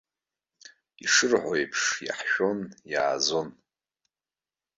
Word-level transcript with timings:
Ишырҳәо 1.03 1.53
еиԥш, 1.59 1.83
иаҳшәон, 2.07 2.59
иаазон. 2.91 3.49